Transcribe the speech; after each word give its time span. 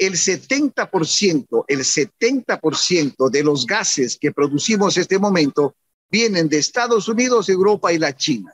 el 0.00 0.14
70%, 0.14 1.64
el 1.68 1.80
70% 1.80 3.30
de 3.30 3.44
los 3.44 3.66
gases 3.66 4.16
que 4.18 4.32
producimos 4.32 4.96
en 4.96 5.02
este 5.02 5.18
momento 5.18 5.74
vienen 6.10 6.48
de 6.48 6.58
Estados 6.58 7.06
Unidos, 7.06 7.50
Europa 7.50 7.92
y 7.92 7.98
la 7.98 8.16
China. 8.16 8.50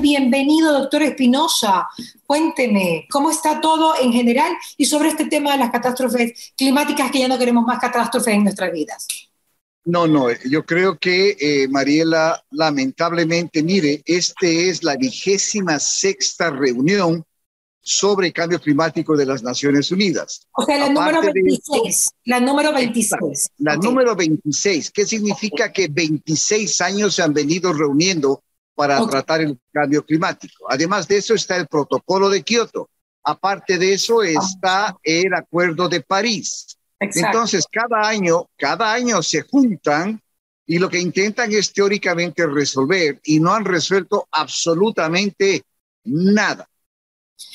Bienvenido, 0.00 0.72
doctor 0.78 1.02
Espinosa. 1.02 1.88
Cuénteme, 2.24 3.06
¿cómo 3.10 3.32
está 3.32 3.60
todo 3.60 3.94
en 4.00 4.12
general 4.12 4.52
y 4.76 4.84
sobre 4.84 5.08
este 5.08 5.26
tema 5.26 5.52
de 5.52 5.58
las 5.58 5.72
catástrofes 5.72 6.52
climáticas 6.56 7.10
que 7.10 7.18
ya 7.18 7.28
no 7.28 7.36
queremos 7.36 7.64
más 7.64 7.80
catástrofes 7.80 8.32
en 8.32 8.44
nuestras 8.44 8.70
vidas? 8.70 9.08
No, 9.84 10.06
no, 10.06 10.28
yo 10.48 10.64
creo 10.64 10.98
que, 10.98 11.36
eh, 11.40 11.66
Mariela, 11.68 12.44
lamentablemente, 12.50 13.64
mire, 13.64 14.02
este 14.04 14.68
es 14.68 14.84
la 14.84 14.96
vigésima 14.96 15.80
sexta 15.80 16.50
reunión 16.50 17.24
sobre 17.88 18.32
cambio 18.32 18.60
climático 18.60 19.16
de 19.16 19.24
las 19.24 19.44
Naciones 19.44 19.92
Unidas. 19.92 20.48
O 20.52 20.64
sea, 20.64 20.76
la 20.76 20.88
número 20.88 21.22
26. 21.22 22.10
la 22.24 22.40
número 22.40 22.72
26. 22.72 23.50
La 23.58 23.76
número 23.76 24.16
26, 24.16 24.90
¿qué 24.90 25.06
significa 25.06 25.72
que 25.72 25.86
26 25.86 26.80
años 26.80 27.14
se 27.14 27.22
han 27.22 27.32
venido 27.32 27.72
reuniendo 27.72 28.42
para 28.76 29.04
tratar 29.06 29.40
el 29.40 29.58
cambio 29.72 30.04
climático. 30.04 30.66
Además 30.68 31.08
de 31.08 31.16
eso 31.16 31.34
está 31.34 31.56
el 31.56 31.66
protocolo 31.66 32.28
de 32.28 32.42
Kioto. 32.42 32.90
Aparte 33.24 33.78
de 33.78 33.94
eso 33.94 34.22
está 34.22 34.96
el 35.02 35.32
acuerdo 35.34 35.88
de 35.88 36.02
París. 36.02 36.76
Entonces, 37.00 37.66
cada 37.70 38.06
año, 38.06 38.48
cada 38.56 38.92
año 38.92 39.22
se 39.22 39.42
juntan 39.42 40.20
y 40.66 40.78
lo 40.78 40.88
que 40.90 41.00
intentan 41.00 41.50
es 41.52 41.72
teóricamente 41.72 42.46
resolver 42.46 43.20
y 43.24 43.40
no 43.40 43.54
han 43.54 43.64
resuelto 43.64 44.28
absolutamente 44.30 45.62
nada. 46.04 46.68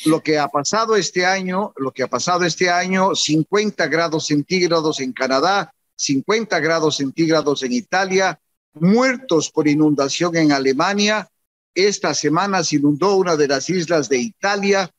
Lo 0.06 0.22
que 0.22 0.38
ha 0.38 0.48
pasado 0.48 0.96
este 0.96 1.26
año, 1.26 1.74
lo 1.78 1.92
que 1.92 2.04
ha 2.04 2.08
pasado 2.08 2.46
este 2.46 2.70
año, 2.70 3.16
50 3.16 3.88
grados 3.88 4.28
centígrados 4.28 5.00
en 5.00 5.12
Canadá, 5.14 5.74
50 5.96 6.60
grados 6.60 6.98
centígrados 6.98 7.64
en 7.64 7.74
Italia, 7.74 8.40
muertos 8.74 9.52
por 9.52 9.68
inundación 9.68 10.36
en 10.36 10.52
Alemania. 10.52 11.28
Esta 11.74 12.14
semana 12.14 12.64
se 12.64 12.78
inundó 12.78 13.16
una 13.16 13.36
de 13.36 13.48
las 13.48 13.70
islas 13.70 14.10
de 14.10 14.18
Italia 14.18 14.92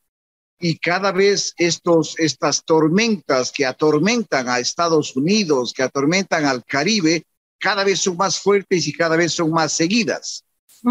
y 0.59 0.77
cada 0.77 1.11
vez 1.11 1.53
estos, 1.57 2.17
estas 2.17 2.63
tormentas 2.63 3.51
que 3.51 3.65
atormentan 3.65 4.47
a 4.47 4.59
Estados 4.59 5.15
Unidos, 5.15 5.73
que 5.73 5.83
atormentan 5.83 6.45
al 6.45 6.63
Caribe, 6.63 7.25
cada 7.59 7.83
vez 7.83 7.99
son 7.99 8.17
más 8.17 8.39
fuertes 8.39 8.87
y 8.87 8.93
cada 8.93 9.15
vez 9.15 9.33
son 9.33 9.51
más 9.51 9.73
seguidas. 9.73 10.43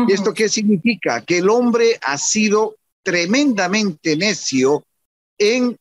¿Esto 0.09 0.33
qué 0.33 0.49
significa? 0.49 1.23
Que 1.23 1.39
el 1.39 1.51
hombre 1.51 1.99
ha 2.03 2.17
sido 2.17 2.77
tremendamente 3.03 4.17
necio 4.17 4.85
en, 5.39 5.77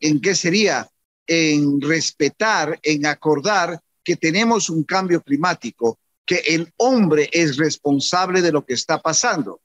¿en 0.00 0.20
qué 0.20 0.34
sería? 0.34 0.88
En 1.26 1.80
respetar, 1.80 2.78
en 2.82 3.06
acordar 3.06 3.80
que 4.02 4.16
tenemos 4.16 4.68
un 4.70 4.84
cambio 4.84 5.22
climático 5.22 5.98
que 6.26 6.36
el 6.46 6.72
hombre 6.76 7.28
es 7.32 7.56
responsable 7.56 8.40
de 8.42 8.52
lo 8.52 8.64
que 8.64 8.74
está 8.74 9.00
pasando. 9.00 9.60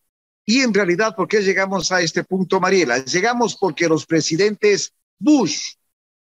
Y 0.45 0.61
en 0.61 0.73
realidad, 0.73 1.15
¿por 1.15 1.27
qué 1.27 1.41
llegamos 1.41 1.91
a 1.91 2.01
este 2.01 2.23
punto, 2.23 2.59
Mariela? 2.59 3.03
Llegamos 3.05 3.55
porque 3.55 3.87
los 3.87 4.05
presidentes 4.05 4.93
Bush 5.19 5.59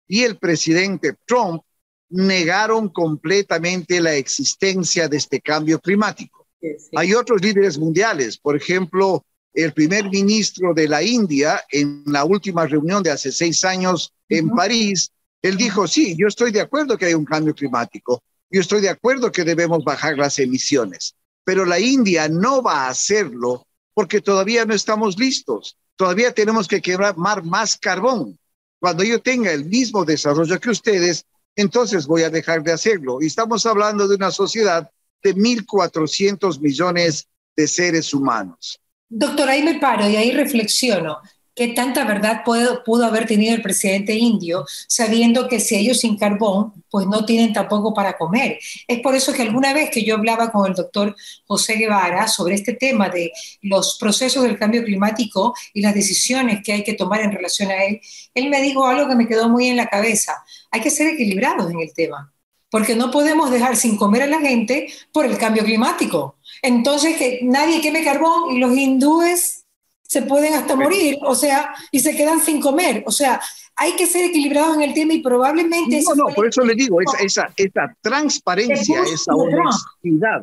y 0.07 0.25
el 0.25 0.37
presidente 0.39 1.15
Trump 1.27 1.63
negaron 2.11 2.89
completamente 2.89 4.01
la 4.01 4.15
existencia 4.15 5.09
de 5.09 5.17
este 5.17 5.41
cambio 5.41 5.79
climático. 5.79 6.49
Hay 6.95 7.15
otros 7.15 7.41
líderes 7.41 7.79
mundiales, 7.79 8.37
por 8.37 8.57
ejemplo, 8.57 9.25
el 9.53 9.73
primer 9.73 10.09
ministro 10.11 10.73
de 10.75 10.89
la 10.89 11.03
India 11.03 11.63
en 11.71 12.03
la 12.07 12.25
última 12.25 12.67
reunión 12.67 13.03
de 13.03 13.11
hace 13.11 13.33
seis 13.33 13.65
años 13.65 14.13
en 14.29 14.51
París, 14.51 15.11
él 15.43 15.57
dijo, 15.57 15.89
sí, 15.89 16.17
yo 16.17 16.29
estoy 16.29 16.53
de 16.53 16.61
acuerdo 16.61 16.97
que 16.97 17.07
hay 17.07 17.15
un 17.15 17.25
cambio 17.25 17.55
climático, 17.55 18.23
yo 18.51 18.61
estoy 18.61 18.81
de 18.81 18.91
acuerdo 18.91 19.33
que 19.33 19.45
debemos 19.45 19.85
bajar 19.85 20.17
las 20.19 20.39
emisiones, 20.39 21.15
pero 21.45 21.65
la 21.65 21.79
India 21.79 22.29
no 22.29 22.63
va 22.63 22.87
a 22.87 22.91
hacerlo 22.91 23.67
porque 23.95 24.21
todavía 24.21 24.65
no 24.65 24.75
estamos 24.75 25.19
listos. 25.19 25.77
Todavía 25.97 26.33
tenemos 26.33 26.67
que 26.67 26.81
quemar 26.81 27.45
más 27.45 27.77
carbón. 27.77 28.39
Cuando 28.79 29.05
yo 29.05 29.21
tenga 29.21 29.53
el 29.53 29.67
mismo 29.67 30.05
desarrollo 30.05 30.59
que 30.59 30.71
ustedes, 30.71 31.27
entonces 31.55 32.07
voy 32.07 32.23
a 32.23 32.31
dejar 32.31 32.63
de 32.63 32.73
hacerlo. 32.73 33.21
Y 33.21 33.27
estamos 33.27 33.67
hablando 33.67 34.09
de 34.09 34.15
una 34.15 34.31
sociedad 34.31 34.91
de 35.23 35.35
1.400 35.35 36.61
millones 36.61 37.29
de 37.55 37.69
seres 37.69 38.15
humanos. 38.15 38.81
Doctor, 39.13 39.49
ahí 39.49 39.63
me 39.63 39.79
paro 39.81 40.09
y 40.09 40.15
ahí 40.17 40.31
reflexiono 40.31 41.19
qué 41.55 41.69
tanta 41.69 42.05
verdad 42.05 42.43
pudo, 42.45 42.83
pudo 42.85 43.05
haber 43.05 43.27
tenido 43.27 43.55
el 43.55 43.61
presidente 43.61 44.15
indio, 44.15 44.65
sabiendo 44.87 45.49
que 45.49 45.61
si 45.61 45.77
ellos 45.77 46.01
sin 46.01 46.17
carbón, 46.17 46.85
pues 46.89 47.07
no 47.07 47.25
tienen 47.25 47.53
tampoco 47.53 47.93
para 47.93 48.17
comer. 48.17 48.59
Es 48.87 49.01
por 49.01 49.15
eso 49.15 49.33
que 49.33 49.43
alguna 49.43 49.75
vez 49.75 49.91
que 49.91 50.05
yo 50.05 50.15
hablaba 50.15 50.51
con 50.53 50.67
el 50.69 50.75
doctor 50.75 51.15
José 51.47 51.75
Guevara 51.75 52.29
sobre 52.29 52.55
este 52.55 52.75
tema 52.75 53.09
de 53.09 53.33
los 53.63 53.99
procesos 53.99 54.45
del 54.45 54.59
cambio 54.59 54.85
climático 54.85 55.53
y 55.75 55.83
las 55.83 55.95
decisiones 55.95 56.61
que 56.65 56.73
hay 56.73 56.85
que 56.85 56.95
tomar 56.95 57.21
en 57.21 57.33
relación 57.33 57.71
a 57.71 57.85
él, 57.85 58.01
él 58.33 58.49
me 58.49 58.63
dijo 58.63 58.87
algo 58.87 59.09
que 59.09 59.17
me 59.17 59.27
quedó 59.27 59.49
muy 59.49 59.67
en 59.67 59.77
la 59.77 59.89
cabeza. 59.89 60.43
Hay 60.71 60.81
que 60.81 60.91
ser 60.91 61.09
equilibrados 61.09 61.71
en 61.71 61.81
el 61.81 61.93
tema, 61.93 62.33
porque 62.71 62.95
no 62.95 63.11
podemos 63.11 63.51
dejar 63.51 63.77
sin 63.77 63.97
comer 63.97 64.23
a 64.23 64.27
la 64.27 64.41
gente 64.41 64.89
por 65.13 65.27
el 65.27 65.37
cambio 65.37 65.65
climático. 65.65 66.37
Entonces, 66.63 67.17
que 67.17 67.41
nadie 67.43 67.81
queme 67.81 68.05
carbón 68.05 68.53
y 68.53 68.59
los 68.59 68.77
hindúes 68.77 69.65
se 70.03 70.23
pueden 70.23 70.55
hasta 70.55 70.75
morir, 70.75 71.19
o 71.23 71.37
sea, 71.37 71.73
y 71.93 72.01
se 72.01 72.17
quedan 72.17 72.41
sin 72.41 72.61
comer. 72.61 73.05
O 73.07 73.13
sea, 73.13 73.41
hay 73.77 73.95
que 73.95 74.07
ser 74.07 74.25
equilibrados 74.25 74.75
en 74.75 74.83
el 74.83 74.93
tema 74.93 75.15
y 75.15 75.23
probablemente... 75.23 76.03
No, 76.03 76.15
no, 76.15 76.35
por 76.35 76.49
eso 76.49 76.63
le 76.63 76.75
digo, 76.75 77.01
esa, 77.01 77.19
esa, 77.19 77.53
esa 77.57 77.97
transparencia, 78.01 79.03
esa 79.03 79.35
honestidad, 79.35 80.41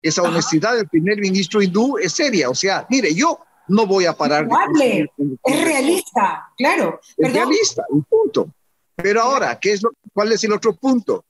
esa 0.00 0.22
honestidad 0.22 0.76
del 0.76 0.88
primer 0.88 1.18
ministro 1.18 1.60
hindú 1.60 1.98
es 1.98 2.12
seria. 2.12 2.50
O 2.50 2.54
sea, 2.54 2.86
mire, 2.88 3.12
yo 3.12 3.40
no 3.66 3.86
voy 3.86 4.06
a 4.06 4.12
parar 4.12 4.46
de... 4.78 5.10
Es 5.44 5.64
realista, 5.64 6.48
claro. 6.56 7.00
Es 7.16 7.32
realista, 7.32 7.82
un 7.88 8.04
punto. 8.04 8.48
Pero 8.94 9.22
ahora, 9.22 9.58
¿qué 9.58 9.72
es 9.72 9.82
lo, 9.82 9.90
¿cuál 10.12 10.32
es 10.32 10.44
el 10.44 10.52
otro 10.52 10.74
punto? 10.74 11.24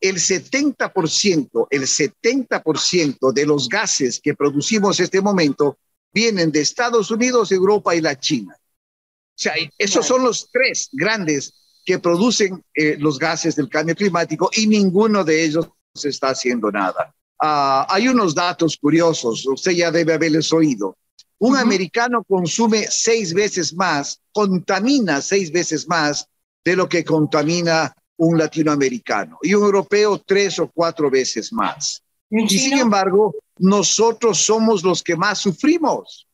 El 0.00 0.16
70%, 0.16 1.66
el 1.70 1.82
70% 1.82 3.32
de 3.32 3.46
los 3.46 3.68
gases 3.68 4.20
que 4.20 4.34
producimos 4.34 4.98
en 4.98 5.04
este 5.04 5.20
momento 5.20 5.78
vienen 6.12 6.50
de 6.50 6.60
Estados 6.60 7.10
Unidos, 7.10 7.52
Europa 7.52 7.94
y 7.94 8.00
la 8.00 8.18
China. 8.18 8.56
O 8.58 9.38
sea, 9.38 9.54
esos 9.76 10.06
son 10.06 10.22
los 10.22 10.50
tres 10.50 10.88
grandes 10.92 11.52
que 11.84 11.98
producen 11.98 12.64
eh, 12.74 12.96
los 12.98 13.18
gases 13.18 13.54
del 13.54 13.68
cambio 13.68 13.94
climático 13.94 14.50
y 14.54 14.66
ninguno 14.66 15.24
de 15.24 15.44
ellos 15.44 15.68
se 15.94 16.08
está 16.08 16.30
haciendo 16.30 16.70
nada. 16.70 17.14
Ah, 17.40 17.86
hay 17.88 18.08
unos 18.08 18.34
datos 18.34 18.76
curiosos, 18.76 19.46
usted 19.46 19.72
ya 19.72 19.90
debe 19.90 20.14
haberles 20.14 20.52
oído. 20.52 20.96
Un 21.38 21.56
americano 21.56 22.24
consume 22.24 22.86
seis 22.88 23.34
veces 23.34 23.74
más, 23.74 24.20
contamina 24.32 25.20
seis 25.20 25.52
veces 25.52 25.86
más 25.86 26.26
de 26.64 26.76
lo 26.76 26.88
que 26.88 27.04
contamina 27.04 27.94
un 28.18 28.38
latinoamericano 28.38 29.38
y 29.42 29.54
un 29.54 29.64
europeo 29.64 30.22
tres 30.24 30.58
o 30.58 30.70
cuatro 30.72 31.10
veces 31.10 31.52
más. 31.52 32.02
Y 32.30 32.48
sin 32.48 32.78
embargo, 32.78 33.34
nosotros 33.58 34.38
somos 34.38 34.82
los 34.82 35.02
que 35.02 35.16
más 35.16 35.38
sufrimos. 35.38 36.26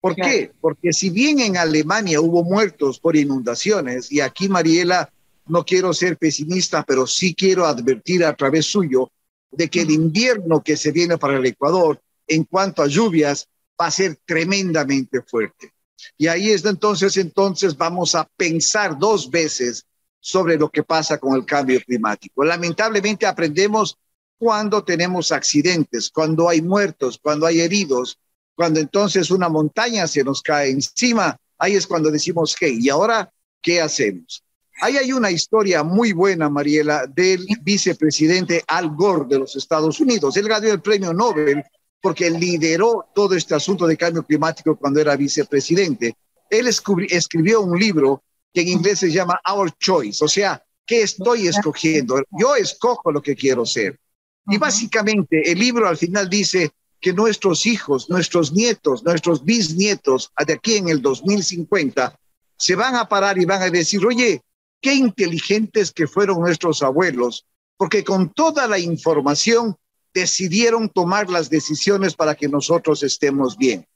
¿Por 0.00 0.14
qué? 0.14 0.52
Porque 0.60 0.92
si 0.92 1.10
bien 1.10 1.40
en 1.40 1.56
Alemania 1.56 2.20
hubo 2.20 2.42
muertos 2.42 2.98
por 2.98 3.16
inundaciones, 3.16 4.10
y 4.10 4.20
aquí 4.20 4.48
Mariela, 4.48 5.12
no 5.46 5.64
quiero 5.64 5.92
ser 5.92 6.16
pesimista, 6.16 6.84
pero 6.84 7.06
sí 7.06 7.34
quiero 7.34 7.66
advertir 7.66 8.24
a 8.24 8.34
través 8.34 8.66
suyo 8.66 9.10
de 9.50 9.68
que 9.68 9.82
el 9.82 9.90
invierno 9.90 10.62
que 10.62 10.76
se 10.76 10.92
viene 10.92 11.18
para 11.18 11.36
el 11.36 11.44
Ecuador 11.44 12.00
en 12.26 12.44
cuanto 12.44 12.82
a 12.82 12.86
lluvias 12.86 13.48
va 13.78 13.86
a 13.86 13.90
ser 13.90 14.18
tremendamente 14.24 15.22
fuerte. 15.22 15.72
Y 16.16 16.28
ahí 16.28 16.50
es 16.50 16.64
entonces, 16.64 17.16
entonces 17.16 17.76
vamos 17.76 18.14
a 18.14 18.26
pensar 18.36 18.98
dos 18.98 19.28
veces 19.28 19.84
sobre 20.20 20.56
lo 20.56 20.68
que 20.68 20.82
pasa 20.82 21.18
con 21.18 21.34
el 21.34 21.44
cambio 21.44 21.80
climático. 21.80 22.44
Lamentablemente 22.44 23.26
aprendemos 23.26 23.98
cuando 24.38 24.84
tenemos 24.84 25.32
accidentes, 25.32 26.10
cuando 26.10 26.48
hay 26.48 26.62
muertos, 26.62 27.18
cuando 27.22 27.46
hay 27.46 27.60
heridos, 27.60 28.18
cuando 28.54 28.80
entonces 28.80 29.30
una 29.30 29.48
montaña 29.48 30.06
se 30.06 30.22
nos 30.22 30.42
cae 30.42 30.70
encima, 30.70 31.36
ahí 31.58 31.74
es 31.74 31.86
cuando 31.86 32.10
decimos, 32.10 32.54
hey, 32.60 32.78
¿y 32.80 32.88
ahora 32.90 33.32
qué 33.62 33.80
hacemos? 33.80 34.42
Ahí 34.82 34.96
hay 34.96 35.12
una 35.12 35.30
historia 35.30 35.82
muy 35.82 36.12
buena, 36.12 36.48
Mariela, 36.48 37.06
del 37.06 37.46
vicepresidente 37.62 38.64
Al 38.66 38.94
Gore 38.94 39.26
de 39.28 39.38
los 39.38 39.56
Estados 39.56 40.00
Unidos. 40.00 40.36
Él 40.38 40.48
ganó 40.48 40.68
el 40.68 40.80
premio 40.80 41.12
Nobel 41.12 41.62
porque 42.00 42.30
lideró 42.30 43.06
todo 43.14 43.34
este 43.34 43.54
asunto 43.54 43.86
de 43.86 43.98
cambio 43.98 44.22
climático 44.22 44.76
cuando 44.76 45.00
era 45.00 45.16
vicepresidente. 45.16 46.14
Él 46.48 46.66
escribió 46.66 47.60
un 47.60 47.78
libro 47.78 48.22
que 48.52 48.62
en 48.62 48.68
inglés 48.68 48.98
se 49.00 49.10
llama 49.10 49.40
Our 49.50 49.70
Choice, 49.78 50.24
o 50.24 50.28
sea, 50.28 50.62
¿qué 50.86 51.02
estoy 51.02 51.46
escogiendo? 51.46 52.22
Yo 52.30 52.56
escojo 52.56 53.12
lo 53.12 53.22
que 53.22 53.36
quiero 53.36 53.64
ser. 53.64 53.98
Y 54.46 54.58
básicamente 54.58 55.50
el 55.50 55.58
libro 55.58 55.86
al 55.86 55.96
final 55.96 56.28
dice 56.28 56.70
que 57.00 57.12
nuestros 57.12 57.66
hijos, 57.66 58.10
nuestros 58.10 58.52
nietos, 58.52 59.04
nuestros 59.04 59.44
bisnietos, 59.44 60.32
de 60.46 60.52
aquí 60.52 60.76
en 60.76 60.88
el 60.88 61.00
2050, 61.00 62.18
se 62.56 62.74
van 62.74 62.96
a 62.96 63.08
parar 63.08 63.38
y 63.38 63.44
van 63.44 63.62
a 63.62 63.70
decir, 63.70 64.04
oye, 64.04 64.42
qué 64.80 64.94
inteligentes 64.94 65.92
que 65.92 66.06
fueron 66.06 66.40
nuestros 66.40 66.82
abuelos, 66.82 67.46
porque 67.76 68.04
con 68.04 68.32
toda 68.32 68.66
la 68.66 68.78
información 68.78 69.76
decidieron 70.12 70.88
tomar 70.88 71.30
las 71.30 71.48
decisiones 71.48 72.14
para 72.14 72.34
que 72.34 72.48
nosotros 72.48 73.02
estemos 73.02 73.56
bien. 73.56 73.86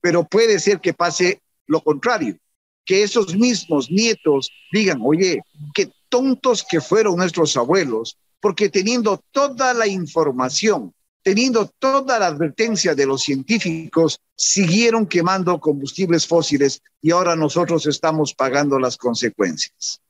Pero 0.00 0.24
puede 0.24 0.58
ser 0.58 0.80
que 0.80 0.92
pase 0.92 1.40
lo 1.66 1.82
contrario, 1.82 2.36
que 2.84 3.02
esos 3.02 3.34
mismos 3.34 3.90
nietos 3.90 4.50
digan, 4.72 5.00
oye, 5.02 5.40
qué 5.74 5.90
tontos 6.08 6.64
que 6.68 6.80
fueron 6.80 7.16
nuestros 7.16 7.56
abuelos, 7.56 8.16
porque 8.40 8.68
teniendo 8.68 9.22
toda 9.30 9.72
la 9.72 9.86
información, 9.86 10.92
teniendo 11.22 11.68
toda 11.78 12.18
la 12.18 12.26
advertencia 12.26 12.94
de 12.94 13.06
los 13.06 13.22
científicos, 13.22 14.18
siguieron 14.34 15.06
quemando 15.06 15.58
combustibles 15.60 16.26
fósiles 16.26 16.82
y 17.00 17.12
ahora 17.12 17.36
nosotros 17.36 17.86
estamos 17.86 18.34
pagando 18.34 18.78
las 18.78 18.96
consecuencias. 18.96 20.00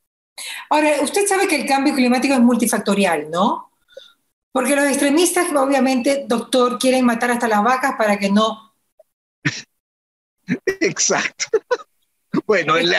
Ahora, 0.70 1.00
usted 1.02 1.26
sabe 1.26 1.46
que 1.46 1.56
el 1.56 1.66
cambio 1.66 1.94
climático 1.94 2.34
es 2.34 2.40
multifactorial, 2.40 3.30
¿no? 3.30 3.70
Porque 4.50 4.74
los 4.76 4.86
extremistas, 4.86 5.46
obviamente, 5.54 6.24
doctor, 6.26 6.78
quieren 6.78 7.04
matar 7.04 7.30
hasta 7.30 7.48
las 7.48 7.62
vacas 7.62 7.94
para 7.96 8.18
que 8.18 8.30
no... 8.30 8.74
Exacto. 10.80 11.46
bueno, 12.46 12.76
el, 12.76 12.90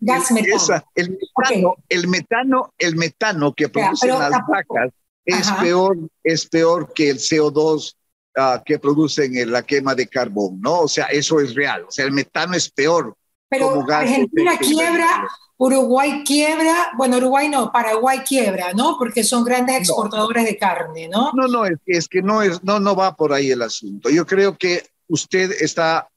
gas 0.00 0.30
metano. 0.32 0.84
el, 0.94 1.10
metano, 1.10 1.74
el 1.88 2.08
metano, 2.08 2.74
el 2.78 2.96
metano 2.96 3.52
que 3.54 3.68
producen 3.68 4.10
las 4.10 4.30
vacas 4.48 4.92
es 5.24 5.50
peor, 5.52 5.96
es 6.22 6.46
peor 6.46 6.92
que 6.92 7.10
el 7.10 7.18
CO2 7.18 7.94
ah, 8.36 8.62
que 8.64 8.78
producen 8.78 9.36
en 9.36 9.52
la 9.52 9.62
quema 9.62 9.94
de 9.94 10.06
carbón, 10.06 10.60
¿no? 10.60 10.80
O 10.80 10.88
sea, 10.88 11.06
eso 11.06 11.40
es 11.40 11.54
real. 11.54 11.84
O 11.84 11.90
sea, 11.90 12.04
el 12.04 12.12
metano 12.12 12.54
es 12.54 12.70
peor. 12.70 13.16
Pero 13.48 13.84
Argentina 13.90 14.58
quiebra, 14.58 15.28
Uruguay 15.56 16.24
quiebra, 16.26 16.90
bueno, 16.96 17.18
Uruguay 17.18 17.48
no, 17.48 17.70
Paraguay 17.70 18.20
quiebra, 18.20 18.72
¿no? 18.74 18.96
Porque 18.98 19.22
son 19.22 19.44
grandes 19.44 19.76
exportadores 19.76 20.44
de 20.44 20.58
carne, 20.58 21.08
¿no? 21.08 21.30
No, 21.34 21.46
no, 21.46 21.64
es, 21.64 21.78
es, 21.86 22.08
que 22.08 22.20
no, 22.20 22.42
es, 22.42 22.62
no, 22.64 22.80
no 22.80 22.96
va 22.96 23.14
por 23.14 23.32
ahí 23.32 23.50
el 23.50 23.62
asunto. 23.62 24.10
Yo 24.10 24.26
creo 24.26 24.58
que 24.58 24.84
usted 25.06 25.52
está 25.60 26.08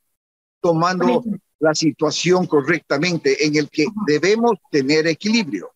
tomando 0.59 1.23
la 1.59 1.73
situación 1.73 2.45
correctamente 2.45 3.45
en 3.45 3.55
el 3.55 3.69
que 3.69 3.85
debemos 4.05 4.57
tener 4.69 5.07
equilibrio. 5.07 5.71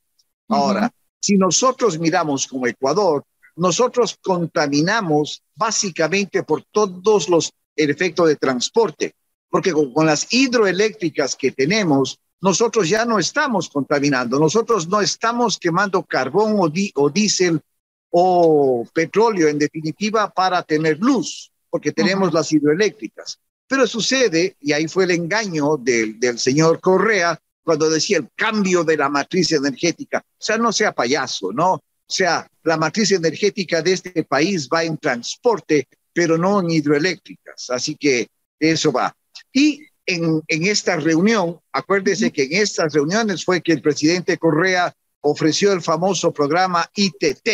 Ahora, 0.48 0.92
si 1.20 1.38
nosotros 1.38 2.00
miramos 2.00 2.48
como 2.48 2.68
Ecuador, 2.68 3.24
nosotros 3.56 4.18
contaminamos 4.22 5.44
básicamente 5.56 6.44
por 6.44 6.64
todos 6.72 7.30
los 7.30 7.54
efectos 7.76 8.28
de 8.28 8.36
transporte, 8.36 9.16
porque 9.50 9.72
con, 9.72 10.06
las 10.06 10.32
hidroeléctricas 10.32 11.36
que 11.36 11.52
tenemos, 11.52 12.20
nosotros 12.42 12.90
ya 12.90 13.06
no 13.06 13.20
estamos 13.20 13.70
contaminando, 13.70 14.40
nosotros 14.40 14.88
no 14.88 15.02
estamos 15.02 15.58
quemando 15.58 16.04
carbón 16.04 16.56
o, 16.60 16.72
o 16.96 17.10
diésel 17.10 17.62
o 18.10 18.86
petróleo 18.94 19.48
en 19.48 19.58
definitiva 19.58 20.30
para 20.30 20.64
tener 20.64 21.00
luz, 21.00 21.52
porque 21.70 21.92
tenemos 21.92 22.34
las 22.34 22.52
hidroeléctricas. 22.52 23.40
Pero 23.72 23.88
sucede, 23.88 24.58
y 24.60 24.74
ahí 24.74 24.86
fue 24.90 25.06
el 25.06 25.12
engaño 25.12 25.78
del, 25.78 26.20
del 26.20 26.38
señor 26.38 26.82
Correa, 26.82 27.40
cuando 27.64 27.90
decía 27.90 28.18
el 28.18 28.28
cambio 28.36 28.84
de 28.84 28.98
la 28.98 29.08
matriz 29.08 29.54
energética. 29.54 30.20
O 30.20 30.44
sea, 30.44 30.58
no 30.58 30.74
sea 30.74 30.92
payaso, 30.92 31.54
¿no? 31.54 31.76
O 31.76 31.82
sea, 32.06 32.46
la 32.64 32.76
matriz 32.76 33.14
energética 33.14 33.82
de 33.82 33.94
este 33.94 34.26
país 34.26 34.68
va 34.68 34.84
en 34.84 34.98
transporte, 34.98 35.88
pero 36.12 36.38
no 36.38 36.60
en 36.60 36.70
hidroeléctricas. 36.70 37.70
Así 37.70 37.96
que 37.96 38.28
eso 38.60 38.92
va. 38.92 39.16
Y 39.54 39.86
en, 40.06 40.42
en 40.50 40.66
esta 40.66 40.98
reunión, 40.98 41.58
acuérdese 41.72 42.30
que 42.30 42.44
en 42.44 42.62
estas 42.62 42.92
reuniones 42.92 43.46
fue 43.46 43.62
que 43.62 43.72
el 43.72 43.82
presidente 43.82 44.38
Correa 44.38 44.94
ofreció 45.22 45.72
el 45.72 45.82
famoso 45.82 46.34
programa 46.34 46.92
ITT, 46.94 47.48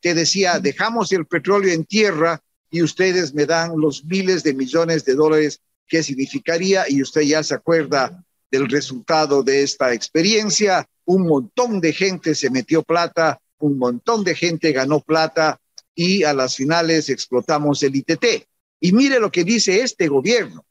que 0.00 0.14
decía, 0.14 0.60
dejamos 0.60 1.12
el 1.12 1.26
petróleo 1.26 1.74
en 1.74 1.84
tierra 1.84 2.40
y 2.72 2.82
ustedes 2.82 3.34
me 3.34 3.44
dan 3.44 3.78
los 3.78 4.02
miles 4.06 4.42
de 4.42 4.54
millones 4.54 5.04
de 5.04 5.14
dólares 5.14 5.60
que 5.86 6.02
significaría, 6.02 6.86
y 6.88 7.02
usted 7.02 7.20
ya 7.20 7.42
se 7.42 7.54
acuerda 7.54 8.24
del 8.50 8.66
resultado 8.68 9.42
de 9.42 9.62
esta 9.62 9.92
experiencia. 9.92 10.88
Un 11.04 11.26
montón 11.26 11.82
de 11.82 11.92
gente 11.92 12.34
se 12.34 12.48
metió 12.48 12.82
plata, 12.82 13.38
un 13.58 13.76
montón 13.76 14.24
de 14.24 14.34
gente 14.34 14.72
ganó 14.72 15.00
plata 15.00 15.60
y 15.94 16.24
a 16.24 16.32
las 16.32 16.56
finales 16.56 17.10
explotamos 17.10 17.82
el 17.82 17.94
ITT. 17.94 18.24
Y 18.80 18.92
mire 18.92 19.20
lo 19.20 19.30
que 19.30 19.44
dice 19.44 19.82
este 19.82 20.08
gobierno. 20.08 20.64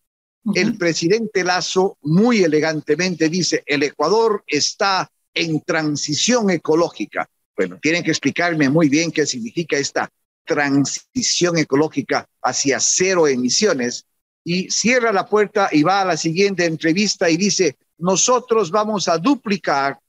El 0.56 0.80
presidente 0.80 1.44
Lazo 1.44 2.00
muy 2.02 2.44
elegantemente 2.44 3.30
dice, 3.30 3.62
el 3.68 3.84
Ecuador 3.84 4.44
está 4.48 5.08
en 5.36 5.62
transición 5.62 6.50
ecológica. 6.50 7.30
Bueno, 7.56 7.78
tienen 7.80 8.04
que 8.04 8.10
explicarme 8.10 8.70
muy 8.72 8.90
bien 8.90 9.12
qué 9.12 9.28
significa 9.28 9.78
esta 9.78 10.12
transición 10.46 11.58
ecológica 11.58 12.28
hacia 12.42 12.80
cero 12.80 13.28
emisiones 13.28 14.06
y 14.44 14.70
cierra 14.70 15.12
la 15.12 15.28
puerta 15.28 15.70
y 15.72 15.84
va 15.84 16.02
a 16.02 16.06
la 16.06 16.18
siguiente 16.18 16.66
entrevista 16.66 17.30
y 17.30 17.38
dice, 17.38 17.78
nosotros 17.98 18.72
vamos 18.72 19.08
a 19.08 19.18
duplicar 19.18 20.00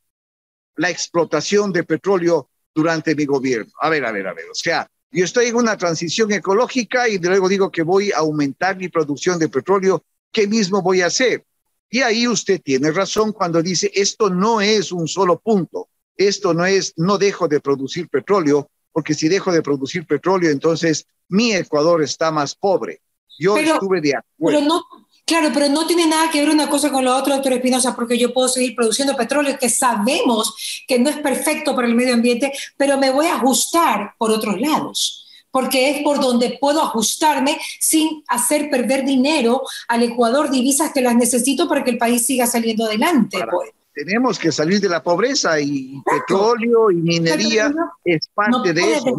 la 0.77 0.91
explotación 0.91 1.73
de 1.73 1.85
petróleo 1.85 2.49
durante 2.75 3.15
mi 3.15 3.27
gobierno. 3.27 3.73
A 3.81 3.91
ver, 3.91 4.05
a 4.05 4.13
ver, 4.13 4.27
a 4.27 4.33
ver, 4.33 4.47
o 4.51 4.55
sea, 4.55 4.89
yo 5.11 5.25
estoy 5.25 5.49
en 5.49 5.57
una 5.57 5.77
transición 5.77 6.33
ecológica 6.33 7.07
y 7.07 7.19
luego 7.19 7.49
digo 7.49 7.71
que 7.71 7.83
voy 7.83 8.13
a 8.13 8.19
aumentar 8.19 8.77
mi 8.79 8.89
producción 8.89 9.39
de 9.39 9.51
petróleo, 9.51 10.03
¿qué 10.31 10.47
mismo 10.47 10.81
voy 10.81 11.03
a 11.03 11.07
hacer? 11.07 11.45
Y 11.91 12.01
ahí 12.01 12.27
usted 12.27 12.63
tiene 12.63 12.91
razón 12.91 13.33
cuando 13.33 13.63
dice, 13.63 13.91
esto 13.95 14.31
no 14.31 14.63
es 14.63 14.91
un 14.91 15.07
solo 15.07 15.39
punto, 15.39 15.91
esto 16.17 16.55
no 16.55 16.65
es, 16.65 16.95
no 16.97 17.19
dejo 17.19 17.47
de 17.47 17.61
producir 17.61 18.09
petróleo, 18.09 18.71
porque 18.93 19.15
si 19.15 19.29
dejo 19.29 19.53
de 19.53 19.63
producir 19.63 20.07
petróleo, 20.07 20.51
entonces 20.51 21.07
mi 21.29 21.53
Ecuador 21.53 22.03
está 22.03 22.31
más 22.31 22.55
pobre. 22.55 23.01
Yo 23.39 23.57
estuve 23.57 24.01
de 24.01 24.17
acuerdo. 24.17 24.59
Pero 24.59 24.61
no, 24.61 24.83
claro, 25.25 25.51
pero 25.53 25.69
no 25.69 25.87
tiene 25.87 26.07
nada 26.07 26.31
que 26.31 26.41
ver 26.41 26.51
una 26.51 26.69
cosa 26.69 26.93
con 26.93 27.05
la 27.05 27.17
otra, 27.17 27.35
doctor 27.35 27.55
Espinosa, 27.55 27.97
porque 27.97 28.19
yo 28.19 28.33
puedo 28.33 28.49
seguir 28.49 28.75
produciendo 28.77 29.17
petróleo, 29.17 29.59
que 29.59 29.71
sabemos 29.71 30.85
que 30.87 30.99
no 30.99 31.11
es 31.11 31.17
perfecto 31.19 31.75
para 31.75 31.89
el 31.89 31.95
medio 31.95 32.15
ambiente, 32.15 32.53
pero 32.77 32.99
me 32.99 33.11
voy 33.11 33.27
a 33.27 33.37
ajustar 33.37 34.15
por 34.19 34.31
otros 34.31 34.61
lados 34.61 35.19
porque 35.53 35.91
es 35.91 36.03
por 36.03 36.19
donde 36.19 36.57
puedo 36.59 36.83
ajustarme 36.83 37.61
sin 37.79 38.25
hacer 38.27 38.71
perder 38.71 39.05
dinero 39.05 39.63
al 39.87 40.03
Ecuador, 40.03 40.51
divisas 40.51 40.93
que 40.93 41.03
las 41.03 41.15
necesito 41.15 41.69
para 41.69 41.85
que 41.85 41.91
el 41.91 41.99
país 41.99 42.25
siga 42.25 42.47
saliendo 42.47 42.87
adelante. 42.87 43.39
Pues. 43.51 43.71
Tenemos 43.95 44.39
que 44.39 44.51
salir 44.51 44.81
de 44.81 44.89
la 44.89 45.03
pobreza 45.03 45.61
y 45.61 46.01
petróleo 46.05 46.91
y 46.91 46.97
minería 46.97 47.73
es 48.05 48.27
parte 48.35 48.73
de 48.73 48.95
eso. 48.95 49.15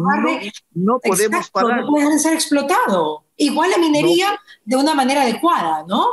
no, 0.74 0.98
podemos 0.98 1.50
parar. 1.50 1.82
No 1.82 1.90
puede 1.90 2.18
ser 2.18 2.34
explotado. 2.34 3.24
Igual 3.36 3.70
la 3.70 3.78
minería 3.78 4.38
de 4.64 4.76
una 4.76 4.94
manera 4.94 5.22
adecuada, 5.22 5.84
¿no? 5.86 6.08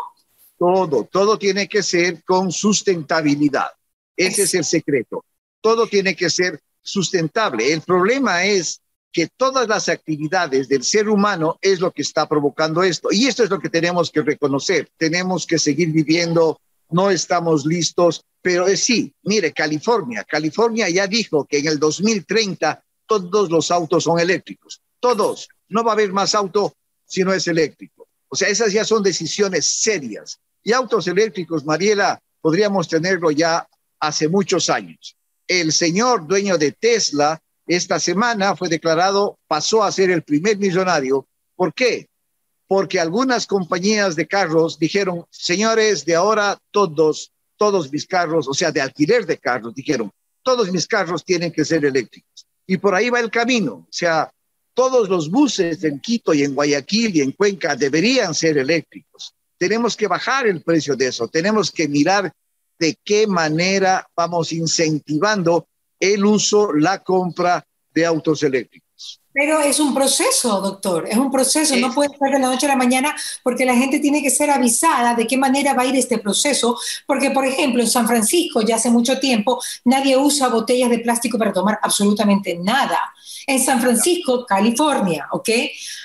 Todo, 0.57 1.05
todo 1.11 1.39
tiene 1.39 1.67
que 1.67 1.81
ser 1.81 2.23
con 2.23 2.51
sustentabilidad. 2.51 3.69
Ese 4.15 4.43
es 4.43 4.53
el 4.53 4.63
secreto. 4.63 5.25
Todo 5.59 5.87
tiene 5.87 6.15
que 6.15 6.29
ser 6.29 6.59
sustentable. 6.81 7.73
El 7.73 7.81
problema 7.81 8.45
es 8.45 8.81
que 9.11 9.27
todas 9.27 9.67
las 9.67 9.89
actividades 9.89 10.69
del 10.69 10.83
ser 10.83 11.09
humano 11.09 11.57
es 11.61 11.79
lo 11.79 11.91
que 11.91 12.01
está 12.01 12.27
provocando 12.27 12.81
esto. 12.83 13.09
Y 13.11 13.27
esto 13.27 13.43
es 13.43 13.49
lo 13.49 13.59
que 13.59 13.69
tenemos 13.69 14.09
que 14.09 14.21
reconocer. 14.21 14.89
Tenemos 14.97 15.45
que 15.45 15.59
seguir 15.59 15.91
viviendo, 15.91 16.59
no 16.91 17.11
estamos 17.11 17.65
listos, 17.65 18.23
pero 18.41 18.67
es 18.67 18.83
sí, 18.83 19.13
mire, 19.23 19.51
California, 19.51 20.23
California 20.23 20.89
ya 20.89 21.07
dijo 21.07 21.45
que 21.45 21.59
en 21.59 21.67
el 21.67 21.79
2030 21.79 22.83
todos 23.05 23.49
los 23.49 23.71
autos 23.71 24.03
son 24.03 24.19
eléctricos, 24.19 24.81
todos. 24.99 25.49
No 25.69 25.83
va 25.83 25.91
a 25.91 25.93
haber 25.93 26.11
más 26.11 26.35
auto 26.35 26.73
si 27.05 27.23
no 27.23 27.33
es 27.33 27.47
eléctrico. 27.47 28.07
O 28.29 28.35
sea, 28.35 28.47
esas 28.47 28.71
ya 28.71 28.85
son 28.85 29.03
decisiones 29.03 29.65
serias. 29.65 30.39
Y 30.63 30.71
autos 30.71 31.07
eléctricos, 31.07 31.65
Mariela, 31.65 32.21
podríamos 32.39 32.87
tenerlo 32.87 33.31
ya 33.31 33.67
hace 33.99 34.27
muchos 34.27 34.69
años. 34.69 35.15
El 35.47 35.71
señor 35.71 36.27
dueño 36.27 36.57
de 36.57 36.71
Tesla 36.71 37.41
esta 37.67 37.99
semana 37.99 38.55
fue 38.55 38.69
declarado, 38.69 39.37
pasó 39.47 39.83
a 39.83 39.91
ser 39.91 40.09
el 40.11 40.23
primer 40.23 40.57
millonario. 40.57 41.27
¿Por 41.55 41.73
qué? 41.73 42.07
Porque 42.71 43.01
algunas 43.01 43.47
compañías 43.47 44.15
de 44.15 44.25
carros 44.25 44.79
dijeron, 44.79 45.25
señores, 45.29 46.05
de 46.05 46.15
ahora 46.15 46.57
todos, 46.71 47.33
todos 47.57 47.91
mis 47.91 48.07
carros, 48.07 48.47
o 48.47 48.53
sea, 48.53 48.71
de 48.71 48.79
alquiler 48.79 49.25
de 49.25 49.37
carros, 49.37 49.75
dijeron, 49.75 50.09
todos 50.41 50.71
mis 50.71 50.87
carros 50.87 51.25
tienen 51.25 51.51
que 51.51 51.65
ser 51.65 51.83
eléctricos. 51.83 52.47
Y 52.65 52.77
por 52.77 52.95
ahí 52.95 53.09
va 53.09 53.19
el 53.19 53.29
camino. 53.29 53.73
O 53.73 53.87
sea, 53.89 54.31
todos 54.73 55.09
los 55.09 55.29
buses 55.29 55.83
en 55.83 55.99
Quito 55.99 56.33
y 56.33 56.43
en 56.43 56.55
Guayaquil 56.55 57.13
y 57.13 57.19
en 57.19 57.33
Cuenca 57.33 57.75
deberían 57.75 58.33
ser 58.33 58.57
eléctricos. 58.57 59.35
Tenemos 59.57 59.97
que 59.97 60.07
bajar 60.07 60.47
el 60.47 60.61
precio 60.61 60.95
de 60.95 61.07
eso, 61.07 61.27
tenemos 61.27 61.71
que 61.71 61.89
mirar 61.89 62.31
de 62.79 62.97
qué 63.03 63.27
manera 63.27 64.07
vamos 64.15 64.53
incentivando 64.53 65.67
el 65.99 66.23
uso, 66.23 66.71
la 66.71 67.03
compra 67.03 67.67
de 67.93 68.05
autos 68.05 68.43
eléctricos. 68.43 68.90
Pero 69.33 69.61
es 69.61 69.79
un 69.79 69.93
proceso, 69.93 70.59
doctor, 70.59 71.07
es 71.09 71.15
un 71.15 71.31
proceso, 71.31 71.75
no 71.77 71.93
puede 71.93 72.09
ser 72.09 72.33
de 72.33 72.39
la 72.39 72.49
noche 72.49 72.65
a 72.65 72.69
la 72.69 72.75
mañana 72.75 73.15
porque 73.43 73.65
la 73.65 73.75
gente 73.75 73.99
tiene 73.99 74.21
que 74.21 74.29
ser 74.29 74.49
avisada 74.49 75.15
de 75.15 75.25
qué 75.25 75.37
manera 75.37 75.73
va 75.73 75.83
a 75.83 75.85
ir 75.85 75.95
este 75.95 76.17
proceso, 76.17 76.77
porque 77.07 77.31
por 77.31 77.45
ejemplo 77.45 77.81
en 77.81 77.89
San 77.89 78.07
Francisco 78.07 78.61
ya 78.61 78.75
hace 78.75 78.89
mucho 78.89 79.19
tiempo 79.19 79.61
nadie 79.85 80.17
usa 80.17 80.49
botellas 80.49 80.89
de 80.89 80.99
plástico 80.99 81.37
para 81.37 81.53
tomar 81.53 81.79
absolutamente 81.81 82.57
nada. 82.61 82.99
En 83.47 83.63
San 83.63 83.79
Francisco, 83.79 84.45
California, 84.45 85.27
¿ok? 85.31 85.49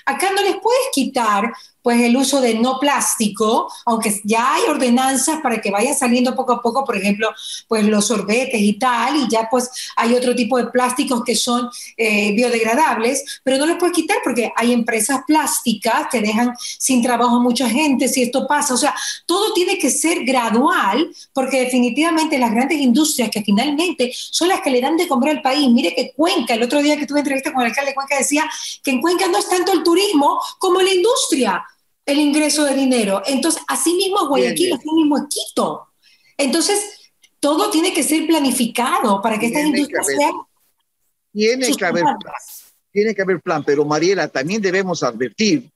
Acá 0.07 0.31
no 0.31 0.43
les 0.43 0.57
puedes 0.63 0.87
quitar 0.95 1.53
pues 1.87 2.01
el 2.01 2.17
uso 2.17 2.41
de 2.41 2.55
no 2.55 2.81
plástico, 2.81 3.73
aunque 3.85 4.21
ya 4.25 4.55
hay 4.55 4.65
ordenanzas 4.65 5.39
para 5.41 5.61
que 5.61 5.71
vayan 5.71 5.95
saliendo 5.95 6.35
poco 6.35 6.55
a 6.55 6.61
poco, 6.61 6.85
por 6.85 6.97
ejemplo, 6.97 7.31
pues 7.69 7.85
los 7.85 8.09
sorbetes 8.09 8.61
y 8.61 8.73
tal, 8.73 9.15
y 9.15 9.29
ya 9.29 9.47
pues 9.49 9.71
hay 9.95 10.13
otro 10.13 10.35
tipo 10.35 10.59
de 10.59 10.67
plásticos 10.67 11.23
que 11.23 11.37
son 11.37 11.71
eh, 11.97 12.33
biodegradables, 12.33 13.41
pero 13.45 13.59
no 13.59 13.67
les 13.67 13.77
puedes 13.77 13.95
quitar 13.95 14.17
porque 14.25 14.53
hay 14.57 14.73
empresas 14.73 15.21
plásticas 15.29 16.09
que 16.11 16.21
dejan 16.21 16.57
sin 16.59 17.03
trabajo 17.03 17.37
a 17.37 17.41
mucha 17.41 17.71
gente 17.71 18.09
si 18.09 18.25
esto 18.25 18.49
pasa. 18.49 18.75
O 18.75 18.79
sea, 18.79 18.93
todo 19.25 19.53
tiene 19.53 19.79
que 19.79 19.91
ser 19.91 20.25
gradual 20.25 21.09
porque 21.33 21.61
definitivamente 21.61 22.37
las 22.37 22.51
grandes 22.51 22.81
industrias 22.81 23.31
que 23.31 23.45
finalmente 23.45 24.11
son 24.13 24.49
las 24.49 24.61
que 24.61 24.71
le 24.71 24.81
dan 24.81 24.97
de 24.97 25.07
comer 25.07 25.37
al 25.37 25.41
país. 25.41 25.71
Mire 25.71 25.95
que 25.95 26.11
Cuenca, 26.17 26.55
el 26.55 26.65
otro 26.65 26.83
día 26.83 26.97
que 26.97 27.07
tuve 27.07 27.21
entrevista 27.21 27.53
con 27.53 27.63
el 27.63 27.69
alcalde 27.69 27.93
de 27.93 27.95
Cuenca 27.95 28.19
decía 28.19 28.51
que 28.83 28.91
en 28.91 29.01
Cuenca 29.01 29.29
no 29.29 29.39
es 29.39 29.49
tanto 29.49 29.73
el 29.73 29.85
turismo 29.85 30.41
como 30.59 30.81
la 30.81 30.93
industria 30.93 31.65
el 32.07 32.19
ingreso 32.19 32.65
de 32.65 32.75
dinero. 32.75 33.23
Entonces, 33.27 33.61
así 33.67 33.93
mismo 33.95 34.23
es 34.23 34.29
Guayaquil, 34.29 34.73
así 34.73 34.93
mismo 34.93 35.19
es 35.19 35.25
Quito. 35.29 35.89
Entonces, 36.39 37.11
todo 37.41 37.69
tiene 37.71 37.93
que 37.93 38.03
ser 38.03 38.27
planificado 38.27 39.21
para 39.21 39.39
que 39.39 39.47
estas 39.47 39.65
industrias 39.65 40.07
sean... 40.07 40.33
Tiene 41.33 41.77
que 41.77 41.85
haber 41.85 42.03
plan, 42.03 42.35
tiene 42.91 43.15
que 43.15 43.23
haber 43.23 43.41
plan, 43.43 43.63
pero 43.63 43.85
Mariela, 43.85 44.29
también 44.29 44.63
debemos 44.63 45.03
advertir 45.03 45.71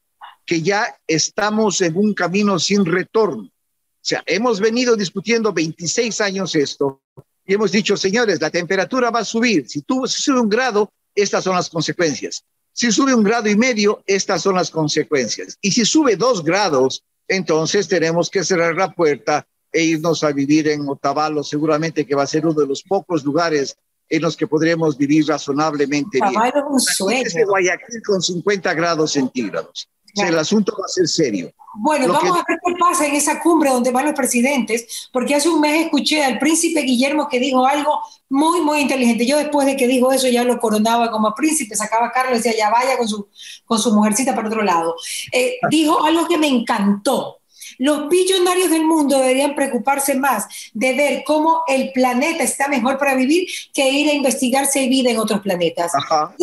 que 0.46 0.62
ya 0.62 0.96
estamos 1.06 1.82
en 1.82 1.96
un 1.96 2.14
camino 2.14 2.58
sin 2.58 2.86
retorno. 2.86 3.42
O 3.42 4.02
sea, 4.02 4.22
hemos 4.24 4.58
venido 4.58 4.96
discutiendo 4.96 5.52
26 5.52 6.18
años 6.22 6.54
esto 6.54 7.02
y 7.44 7.54
hemos 7.54 7.72
dicho, 7.72 7.96
señores, 7.96 8.40
la 8.40 8.48
temperatura 8.48 9.10
va 9.10 9.20
a 9.20 9.24
subir. 9.24 9.68
Si, 9.68 9.82
tú, 9.82 10.06
si 10.06 10.22
sube 10.22 10.40
un 10.40 10.48
grado, 10.48 10.90
estas 11.14 11.44
son 11.44 11.56
las 11.56 11.68
consecuencias. 11.68 12.42
Si 12.72 12.92
sube 12.92 13.14
un 13.14 13.24
grado 13.24 13.48
y 13.48 13.56
medio, 13.56 14.02
estas 14.06 14.42
son 14.42 14.54
las 14.54 14.70
consecuencias. 14.70 15.58
Y 15.60 15.72
si 15.72 15.84
sube 15.84 16.16
dos 16.16 16.44
grados, 16.44 17.04
entonces 17.28 17.88
tenemos 17.88 18.30
que 18.30 18.44
cerrar 18.44 18.74
la 18.74 18.92
puerta 18.92 19.46
e 19.72 19.82
irnos 19.82 20.24
a 20.24 20.32
vivir 20.32 20.68
en 20.68 20.88
Otavalo, 20.88 21.44
seguramente 21.44 22.06
que 22.06 22.14
va 22.14 22.24
a 22.24 22.26
ser 22.26 22.44
uno 22.44 22.60
de 22.60 22.66
los 22.66 22.82
pocos 22.82 23.24
lugares 23.24 23.76
en 24.08 24.22
los 24.22 24.36
que 24.36 24.46
podremos 24.46 24.98
vivir 24.98 25.26
razonablemente 25.26 26.18
bien. 26.20 26.42
Es 26.44 26.62
un 26.68 26.80
sueño. 26.80 27.46
Guayaquil 27.46 28.02
con 28.04 28.20
50 28.20 28.74
grados 28.74 29.12
centígrados. 29.12 29.88
O 30.16 30.20
sea, 30.20 30.28
el 30.28 30.38
asunto 30.38 30.72
va 30.78 30.86
a 30.86 30.88
ser 30.88 31.08
serio. 31.08 31.52
Bueno, 31.74 32.12
vamos 32.12 32.32
a 32.32 32.44
ver 32.48 32.58
qué 32.64 32.72
pasa 32.78 33.06
en 33.06 33.14
esa 33.14 33.40
cumbre 33.40 33.70
donde 33.70 33.92
van 33.92 34.06
los 34.06 34.14
presidentes, 34.14 35.08
porque 35.12 35.36
hace 35.36 35.48
un 35.48 35.60
mes 35.60 35.84
escuché 35.84 36.24
al 36.24 36.38
príncipe 36.38 36.80
Guillermo 36.80 37.28
que 37.28 37.38
dijo 37.38 37.64
algo 37.64 38.00
muy, 38.28 38.60
muy 38.60 38.80
inteligente. 38.80 39.24
Yo 39.24 39.38
después 39.38 39.66
de 39.66 39.76
que 39.76 39.86
dijo 39.86 40.12
eso 40.12 40.28
ya 40.28 40.42
lo 40.42 40.58
coronaba 40.58 41.10
como 41.10 41.32
príncipe, 41.34 41.76
sacaba 41.76 42.08
a 42.08 42.12
Carlos 42.12 42.34
y 42.34 42.42
decía, 42.42 42.56
ya 42.56 42.70
vaya 42.70 42.98
con 42.98 43.08
su, 43.08 43.28
con 43.64 43.78
su 43.78 43.94
mujercita 43.94 44.34
para 44.34 44.48
otro 44.48 44.62
lado. 44.62 44.96
Eh, 45.32 45.58
dijo 45.70 46.02
algo 46.04 46.26
que 46.26 46.38
me 46.38 46.48
encantó. 46.48 47.36
Los 47.78 48.08
billonarios 48.08 48.70
del 48.70 48.84
mundo 48.84 49.18
deberían 49.18 49.54
preocuparse 49.54 50.14
más 50.14 50.46
de 50.74 50.92
ver 50.94 51.22
cómo 51.24 51.62
el 51.68 51.92
planeta 51.92 52.42
está 52.42 52.68
mejor 52.68 52.98
para 52.98 53.14
vivir 53.14 53.48
que 53.72 53.88
ir 53.88 54.10
a 54.10 54.12
investigar 54.12 54.66
si 54.66 54.80
hay 54.80 54.88
vida 54.88 55.10
en 55.10 55.18
otros 55.18 55.40
planetas. 55.40 55.94
Ajá. 55.94 56.34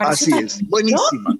Así 0.00 0.32
es, 0.32 0.66
buenísima. 0.68 1.36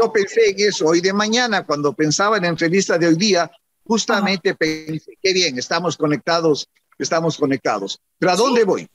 Yo 0.00 0.12
pensé 0.12 0.50
en 0.50 0.68
eso 0.68 0.86
hoy 0.86 1.00
de 1.00 1.12
mañana, 1.12 1.64
cuando 1.64 1.92
pensaba 1.92 2.36
en 2.36 2.42
la 2.42 2.48
entrevista 2.50 2.98
de 2.98 3.08
hoy 3.08 3.16
día, 3.16 3.50
justamente 3.84 4.54
pensé, 4.54 5.16
qué 5.22 5.32
bien, 5.32 5.58
estamos 5.58 5.96
conectados, 5.96 6.68
estamos 6.98 7.36
conectados. 7.38 8.00
Pero 8.18 8.32
¿a 8.32 8.36
dónde 8.36 8.64
voy? 8.64 8.88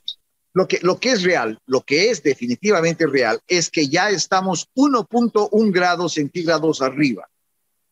Lo 0.53 0.67
que, 0.67 0.79
lo 0.81 0.99
que 0.99 1.11
es 1.11 1.23
real, 1.23 1.57
lo 1.65 1.81
que 1.81 2.11
es 2.11 2.21
definitivamente 2.21 3.07
real, 3.07 3.39
es 3.47 3.69
que 3.69 3.87
ya 3.87 4.09
estamos 4.09 4.67
1.1 4.75 5.71
grados 5.71 6.13
centígrados 6.13 6.81
arriba. 6.81 7.27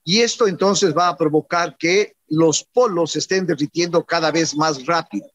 Y 0.04 0.22
esto 0.22 0.48
entonces 0.48 0.96
va 0.96 1.08
a 1.08 1.18
provocar 1.18 1.78
que 1.78 2.16
los 2.28 2.64
polos 2.64 3.14
se 3.14 3.20
estén 3.20 3.46
derritiendo 3.46 4.04
cada 4.04 4.32
vez 4.32 4.56
más 4.56 4.86
rápido. 4.86 5.28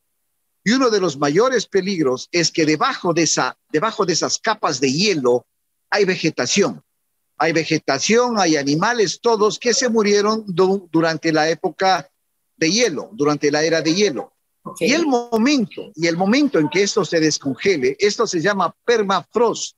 Y 0.64 0.72
uno 0.72 0.90
de 0.90 1.00
los 1.00 1.18
mayores 1.18 1.66
peligros 1.66 2.28
es 2.32 2.50
que 2.50 2.64
debajo 2.64 3.12
de, 3.12 3.22
esa, 3.22 3.56
debajo 3.70 4.06
de 4.06 4.14
esas 4.14 4.38
capas 4.38 4.80
de 4.80 4.92
hielo 4.92 5.46
hay 5.94 6.04
vegetación. 6.04 6.82
Hay 7.36 7.52
vegetación, 7.52 8.38
hay 8.38 8.56
animales, 8.56 9.20
todos 9.20 9.60
que 9.60 9.72
se 9.72 9.88
murieron 9.88 10.44
durante 10.46 11.32
la 11.32 11.48
época 11.48 12.08
de 12.56 12.70
hielo, 12.70 13.10
durante 13.12 13.48
la 13.50 13.62
era 13.62 13.80
de 13.80 13.94
hielo. 13.94 14.32
Y 14.80 14.92
el 14.92 15.06
momento, 15.06 15.92
y 15.94 16.08
el 16.08 16.16
momento 16.16 16.58
en 16.58 16.68
que 16.68 16.82
esto 16.82 17.04
se 17.04 17.20
descongele, 17.20 17.96
esto 18.00 18.26
se 18.26 18.40
llama 18.40 18.74
permafrost. 18.84 19.76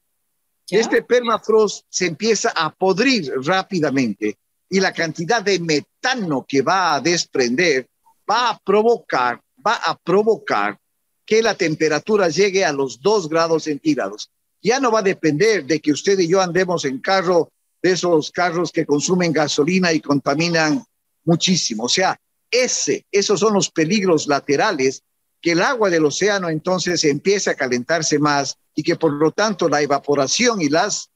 Este 0.71 1.03
permafrost 1.03 1.85
se 1.91 2.07
empieza 2.07 2.51
a 2.51 2.71
podrir 2.71 3.31
rápidamente 3.43 4.39
y 4.71 4.81
la 4.81 4.93
cantidad 4.93 5.43
de 5.43 5.61
metano 5.61 6.47
que 6.49 6.63
va 6.63 6.95
a 6.95 7.01
desprender 7.01 7.89
va 8.29 8.51
a 8.51 8.59
provocar, 8.59 9.41
va 9.65 9.75
a 9.75 9.97
provocar 9.99 10.79
que 11.27 11.43
la 11.43 11.55
temperatura 11.55 12.29
llegue 12.29 12.65
a 12.65 12.73
los 12.73 13.01
2 13.01 13.29
grados 13.29 13.65
centígrados 13.65 14.31
ya 14.67 14.81
no 14.81 14.91
va 14.91 14.99
a 14.99 15.03
depender 15.03 15.65
de 15.65 15.81
que 15.81 15.93
usted 15.93 16.19
y 16.19 16.27
yo 16.27 16.41
andemos 16.41 16.85
en 16.85 16.99
carro, 16.99 17.53
de 17.81 17.93
esos 17.93 18.33
carros 18.33 18.73
que 18.73 18.85
consumen 18.85 19.33
gasolina 19.33 19.93
y 19.93 20.01
contaminan 20.01 20.85
muchísimo. 21.25 21.85
O 21.85 21.89
sea, 21.89 22.19
ese, 22.51 23.07
esos 23.13 23.39
son 23.39 23.55
los 23.55 23.71
peligros 23.71 24.27
laterales 24.27 25.05
que 25.41 25.53
el 25.53 25.63
agua 25.63 25.89
del 25.89 26.05
océano 26.05 26.49
entonces 26.49 27.05
empieza 27.05 27.53
a 27.53 27.55
calentarse 27.55 28.19
más 28.19 28.57
y 28.75 28.83
que 28.83 28.97
por 28.97 29.13
lo 29.13 29.31
tanto 29.31 29.69
la 29.69 29.83
evaporación 29.83 30.61
y 30.61 30.69
las 30.69 31.11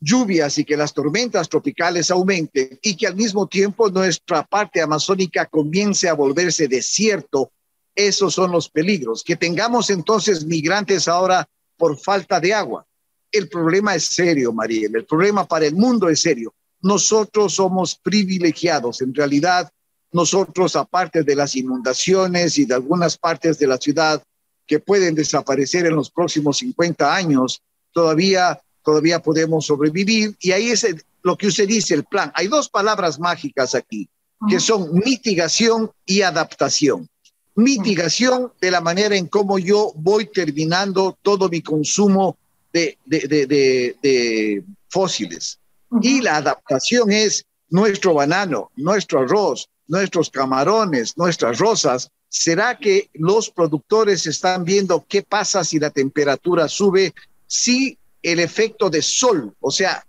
lluvias 0.00 0.56
y 0.56 0.64
que 0.64 0.78
las 0.78 0.94
tormentas 0.94 1.50
tropicales 1.50 2.10
aumenten 2.10 2.78
y 2.80 2.96
que 2.96 3.08
al 3.08 3.14
mismo 3.14 3.46
tiempo 3.46 3.90
nuestra 3.90 4.42
parte 4.42 4.80
amazónica 4.80 5.44
comience 5.44 6.08
a 6.08 6.14
volverse 6.14 6.66
desierto. 6.66 7.52
Esos 7.94 8.32
son 8.32 8.52
los 8.52 8.70
peligros. 8.70 9.22
Que 9.22 9.36
tengamos 9.36 9.90
entonces 9.90 10.46
migrantes 10.46 11.08
ahora 11.08 11.46
por 11.76 11.98
falta 11.98 12.40
de 12.40 12.54
agua. 12.54 12.86
El 13.30 13.48
problema 13.48 13.94
es 13.94 14.04
serio, 14.04 14.52
Mariel. 14.52 14.94
El 14.94 15.06
problema 15.06 15.46
para 15.46 15.66
el 15.66 15.74
mundo 15.74 16.08
es 16.08 16.20
serio. 16.20 16.54
Nosotros 16.82 17.54
somos 17.54 17.96
privilegiados. 17.96 19.00
En 19.00 19.14
realidad, 19.14 19.70
nosotros, 20.12 20.76
aparte 20.76 21.22
de 21.22 21.34
las 21.34 21.56
inundaciones 21.56 22.58
y 22.58 22.66
de 22.66 22.74
algunas 22.74 23.16
partes 23.16 23.58
de 23.58 23.66
la 23.66 23.78
ciudad 23.78 24.22
que 24.66 24.80
pueden 24.80 25.14
desaparecer 25.14 25.86
en 25.86 25.96
los 25.96 26.10
próximos 26.10 26.58
50 26.58 27.14
años, 27.14 27.62
todavía, 27.92 28.60
todavía 28.84 29.20
podemos 29.20 29.66
sobrevivir. 29.66 30.36
Y 30.40 30.52
ahí 30.52 30.70
es 30.70 30.86
lo 31.22 31.36
que 31.36 31.46
usted 31.46 31.66
dice, 31.66 31.94
el 31.94 32.04
plan. 32.04 32.30
Hay 32.34 32.48
dos 32.48 32.68
palabras 32.68 33.18
mágicas 33.18 33.74
aquí, 33.74 34.08
que 34.48 34.60
son 34.60 34.92
mitigación 34.92 35.90
y 36.04 36.22
adaptación 36.22 37.08
mitigación 37.54 38.52
de 38.60 38.70
la 38.70 38.80
manera 38.80 39.16
en 39.16 39.26
cómo 39.26 39.58
yo 39.58 39.92
voy 39.96 40.26
terminando 40.26 41.18
todo 41.22 41.48
mi 41.48 41.60
consumo 41.60 42.36
de, 42.72 42.98
de, 43.04 44.64
fósiles. 44.88 45.58
Y 46.00 46.20
la 46.20 46.36
adaptación 46.36 47.12
es 47.12 47.44
nuestro 47.68 48.14
banano, 48.14 48.70
nuestro 48.76 49.20
arroz, 49.20 49.68
nuestros 49.88 50.30
camarones, 50.30 51.16
nuestras 51.16 51.58
rosas. 51.58 52.10
¿Será 52.28 52.78
que 52.78 53.10
los 53.12 53.50
productores 53.50 54.26
están 54.26 54.64
viendo 54.64 55.04
qué 55.06 55.22
pasa 55.22 55.64
si 55.64 55.78
la 55.78 55.90
temperatura 55.90 56.68
sube? 56.68 57.12
Si 57.46 57.98
el 58.22 58.40
efecto 58.40 58.88
de 58.88 59.02
sol, 59.02 59.54
o 59.60 59.70
sea, 59.70 60.06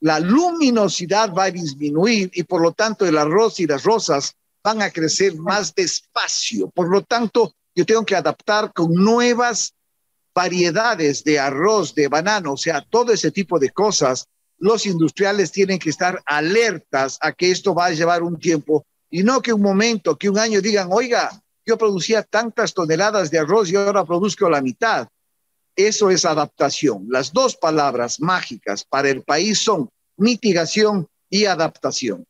la 0.00 0.20
luminosidad 0.20 1.32
va 1.32 1.44
a 1.44 1.50
disminuir 1.50 2.30
y 2.34 2.42
por 2.42 2.60
lo 2.60 2.72
tanto 2.72 3.06
el 3.06 3.16
arroz 3.16 3.60
y 3.60 3.66
las 3.66 3.84
rosas 3.84 4.36
van 4.64 4.80
a 4.80 4.90
crecer 4.90 5.36
más 5.36 5.74
despacio. 5.74 6.70
Por 6.70 6.88
lo 6.88 7.02
tanto, 7.02 7.52
yo 7.74 7.84
tengo 7.84 8.04
que 8.04 8.16
adaptar 8.16 8.72
con 8.72 8.92
nuevas 8.94 9.74
variedades 10.34 11.22
de 11.22 11.38
arroz, 11.38 11.94
de 11.94 12.08
banano, 12.08 12.54
o 12.54 12.56
sea, 12.56 12.80
todo 12.80 13.12
ese 13.12 13.30
tipo 13.30 13.58
de 13.58 13.70
cosas. 13.70 14.26
Los 14.58 14.86
industriales 14.86 15.52
tienen 15.52 15.78
que 15.78 15.90
estar 15.90 16.20
alertas 16.24 17.18
a 17.20 17.32
que 17.32 17.50
esto 17.50 17.74
va 17.74 17.86
a 17.86 17.90
llevar 17.90 18.22
un 18.22 18.38
tiempo 18.38 18.86
y 19.10 19.22
no 19.22 19.42
que 19.42 19.52
un 19.52 19.60
momento, 19.60 20.16
que 20.16 20.30
un 20.30 20.38
año 20.38 20.60
digan, 20.62 20.88
oiga, 20.90 21.30
yo 21.66 21.76
producía 21.76 22.22
tantas 22.22 22.72
toneladas 22.72 23.30
de 23.30 23.38
arroz 23.38 23.70
y 23.70 23.76
ahora 23.76 24.04
produzco 24.04 24.48
la 24.48 24.62
mitad. 24.62 25.06
Eso 25.76 26.10
es 26.10 26.24
adaptación. 26.24 27.06
Las 27.10 27.32
dos 27.32 27.56
palabras 27.56 28.20
mágicas 28.20 28.84
para 28.84 29.10
el 29.10 29.22
país 29.22 29.58
son 29.58 29.90
mitigación 30.16 31.06
y 31.28 31.44
adaptación. 31.44 32.24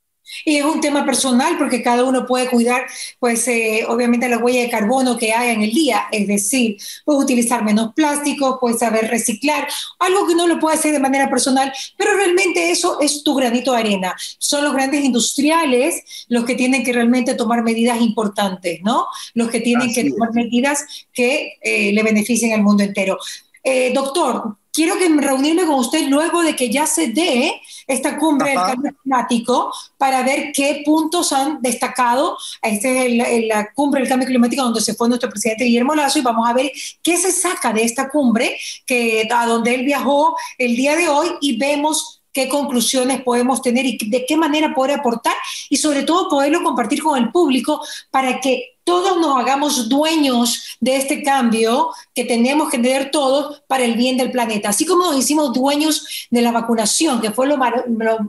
Y 0.44 0.56
es 0.56 0.64
un 0.64 0.80
tema 0.80 1.04
personal 1.04 1.56
porque 1.58 1.82
cada 1.82 2.04
uno 2.04 2.26
puede 2.26 2.48
cuidar, 2.48 2.86
pues, 3.18 3.46
eh, 3.48 3.84
obviamente 3.88 4.28
la 4.28 4.38
huella 4.38 4.62
de 4.62 4.70
carbono 4.70 5.16
que 5.16 5.32
haya 5.32 5.52
en 5.52 5.62
el 5.62 5.72
día, 5.72 6.06
es 6.12 6.26
decir, 6.26 6.76
puedes 7.04 7.22
utilizar 7.22 7.64
menos 7.64 7.92
plástico, 7.94 8.58
puedes 8.60 8.78
saber 8.78 9.08
reciclar, 9.08 9.66
algo 9.98 10.26
que 10.26 10.34
no 10.34 10.46
lo 10.46 10.58
puede 10.58 10.76
hacer 10.76 10.92
de 10.92 11.00
manera 11.00 11.28
personal, 11.30 11.72
pero 11.96 12.16
realmente 12.16 12.70
eso 12.70 13.00
es 13.00 13.22
tu 13.22 13.34
granito 13.34 13.72
de 13.72 13.78
arena. 13.78 14.14
Son 14.38 14.64
los 14.64 14.72
grandes 14.72 15.04
industriales 15.04 16.02
los 16.28 16.44
que 16.44 16.54
tienen 16.54 16.84
que 16.84 16.92
realmente 16.92 17.34
tomar 17.34 17.62
medidas 17.62 18.00
importantes, 18.00 18.80
¿no? 18.82 19.06
Los 19.34 19.50
que 19.50 19.60
tienen 19.60 19.92
que 19.92 20.10
tomar 20.10 20.32
medidas 20.32 20.84
que 21.12 21.54
eh, 21.62 21.92
le 21.92 22.02
beneficien 22.02 22.52
al 22.52 22.62
mundo 22.62 22.82
entero. 22.82 23.18
Eh, 23.62 23.92
doctor, 23.94 24.56
quiero 24.74 24.98
que 24.98 25.08
reunirme 25.08 25.64
con 25.64 25.76
usted 25.76 26.08
luego 26.08 26.42
de 26.42 26.56
que 26.56 26.68
ya 26.68 26.84
se 26.84 27.08
dé 27.08 27.62
esta 27.86 28.18
cumbre 28.18 28.50
del 28.50 28.58
cambio 28.58 28.92
climático 29.00 29.72
para 29.96 30.22
ver 30.24 30.50
qué 30.52 30.82
puntos 30.84 31.32
han 31.32 31.62
destacado. 31.62 32.36
Esta 32.60 32.88
es 32.88 33.46
la 33.46 33.72
cumbre 33.72 34.00
del 34.00 34.08
cambio 34.08 34.26
climático 34.26 34.64
donde 34.64 34.80
se 34.80 34.94
fue 34.94 35.08
nuestro 35.08 35.30
presidente 35.30 35.64
Guillermo 35.64 35.94
Lazo 35.94 36.18
y 36.18 36.22
vamos 36.22 36.48
a 36.48 36.52
ver 36.52 36.72
qué 37.02 37.16
se 37.16 37.30
saca 37.30 37.72
de 37.72 37.84
esta 37.84 38.10
cumbre 38.10 38.58
que, 38.84 39.28
a 39.32 39.46
donde 39.46 39.74
él 39.74 39.84
viajó 39.84 40.36
el 40.58 40.74
día 40.74 40.96
de 40.96 41.08
hoy 41.08 41.28
y 41.40 41.56
vemos 41.56 42.20
qué 42.32 42.48
conclusiones 42.48 43.22
podemos 43.22 43.62
tener 43.62 43.86
y 43.86 43.96
de 43.96 44.26
qué 44.26 44.36
manera 44.36 44.74
poder 44.74 44.98
aportar 44.98 45.36
y 45.70 45.76
sobre 45.76 46.02
todo 46.02 46.28
poderlo 46.28 46.64
compartir 46.64 47.00
con 47.00 47.16
el 47.16 47.30
público 47.30 47.80
para 48.10 48.40
que 48.40 48.73
todos 48.84 49.18
nos 49.18 49.36
hagamos 49.36 49.88
dueños 49.88 50.76
de 50.78 50.96
este 50.96 51.22
cambio 51.22 51.90
que 52.14 52.24
tenemos 52.24 52.70
que 52.70 52.78
tener 52.78 53.10
todos 53.10 53.62
para 53.66 53.84
el 53.84 53.94
bien 53.94 54.16
del 54.16 54.30
planeta. 54.30 54.68
Así 54.68 54.84
como 54.84 55.06
nos 55.06 55.18
hicimos 55.18 55.52
dueños 55.52 56.28
de 56.30 56.42
la 56.42 56.52
vacunación, 56.52 57.20
que 57.20 57.30
fue 57.30 57.46
lo, 57.46 57.56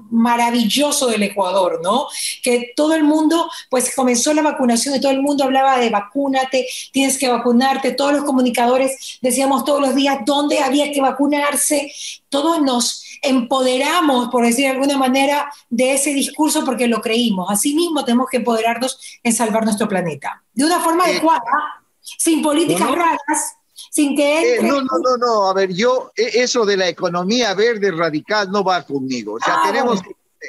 maravilloso 0.10 1.08
del 1.08 1.24
Ecuador, 1.24 1.82
¿no? 1.84 2.08
Que 2.42 2.72
todo 2.76 2.94
el 2.94 3.04
mundo, 3.04 3.50
pues 3.70 3.94
comenzó 3.94 4.34
la 4.34 4.42
vacunación 4.42 4.96
y 4.96 5.02
todo 5.02 5.12
el 5.12 5.22
mundo 5.22 5.44
hablaba 5.44 5.78
de 5.78 5.90
vacúnate, 5.90 6.66
tienes 6.92 7.18
que 7.18 7.28
vacunarte, 7.28 7.92
todos 7.92 8.14
los 8.14 8.24
comunicadores 8.24 9.20
decíamos 9.22 9.66
todos 9.66 9.82
los 9.82 9.94
días 9.94 10.20
dónde 10.26 10.60
había 10.60 10.92
que 10.92 11.02
vacunarse, 11.02 11.92
todos 12.30 12.62
nos 12.62 13.04
empoderamos, 13.22 14.30
por 14.30 14.46
decir 14.46 14.66
de 14.66 14.72
alguna 14.72 14.98
manera, 14.98 15.52
de 15.70 15.94
ese 15.94 16.14
discurso 16.14 16.64
porque 16.64 16.88
lo 16.88 17.02
creímos. 17.02 17.50
Asimismo, 17.50 18.06
tenemos 18.06 18.28
que 18.30 18.38
empoderarnos 18.38 19.00
en 19.24 19.34
salvar 19.34 19.64
nuestro 19.64 19.88
planeta. 19.88 20.45
De 20.56 20.64
una 20.66 20.80
forma 20.80 21.06
eh, 21.06 21.12
adecuada, 21.12 21.84
sin 22.02 22.42
políticas 22.42 22.90
raras, 22.90 23.58
sin 23.92 24.16
que... 24.16 24.56
Eh, 24.56 24.62
no, 24.62 24.82
no, 24.82 25.00
no, 25.04 25.18
no, 25.18 25.50
a 25.50 25.54
ver, 25.54 25.74
yo, 25.74 26.12
e, 26.16 26.42
eso 26.42 26.66
de 26.66 26.78
la 26.78 26.88
economía 26.88 27.54
verde 27.54 27.92
radical 27.92 28.50
no 28.50 28.64
va 28.64 28.84
conmigo. 28.84 29.34
O 29.34 29.40
sea, 29.40 29.56
ah, 29.58 29.64
tenemos... 29.68 30.02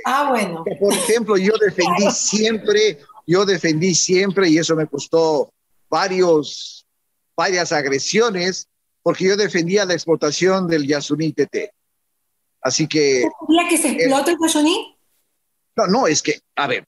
Ah, 0.05 0.29
bueno. 0.31 0.65
Por 0.79 0.93
ejemplo, 0.93 1.37
yo 1.37 1.53
defendí 1.61 2.11
siempre, 2.11 2.99
yo 3.27 3.45
defendí 3.45 3.95
siempre, 3.95 4.49
y 4.49 4.59
eso 4.59 4.77
me 4.77 4.87
costó 4.87 5.53
varios, 5.89 6.87
varias 7.37 7.73
agresiones, 7.73 8.69
porque 9.03 9.25
yo 9.25 9.37
defendía 9.37 9.85
la 9.85 9.95
explotación 9.95 10.69
del 10.69 10.87
Yasuní 10.87 11.33
TT. 11.33 11.71
Así 12.61 12.87
que... 12.87 13.29
que 13.69 13.79
se 13.79 13.93
explota 13.93 14.31
el 14.31 14.39
Yasuní? 14.41 14.97
No, 15.77 15.87
no, 15.87 16.07
es 16.07 16.23
que, 16.23 16.41
a 16.57 16.67
ver, 16.67 16.87